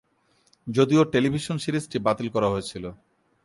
যদিও 0.67 1.01
টেলিভিশন 1.13 1.57
সিরিজটি 1.57 1.97
বাতিল 1.99 2.27
করা 2.29 2.47
হয়েছিল। 2.49 2.83